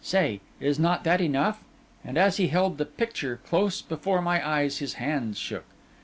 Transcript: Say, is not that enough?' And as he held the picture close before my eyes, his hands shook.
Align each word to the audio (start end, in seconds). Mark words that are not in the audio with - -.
Say, 0.03 0.41
is 0.59 0.79
not 0.79 1.03
that 1.03 1.21
enough?' 1.21 1.63
And 2.03 2.17
as 2.17 2.37
he 2.37 2.47
held 2.47 2.79
the 2.79 2.85
picture 2.87 3.39
close 3.47 3.83
before 3.83 4.19
my 4.19 4.43
eyes, 4.43 4.79
his 4.79 4.93
hands 4.95 5.37
shook. 5.37 5.65